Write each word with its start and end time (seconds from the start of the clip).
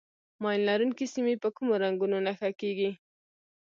ماین 0.41 0.61
لرونکي 0.67 1.05
سیمې 1.13 1.35
په 1.43 1.49
کومو 1.55 1.73
رنګونو 1.83 2.17
نښه 2.25 2.49
کېږي. 2.59 2.91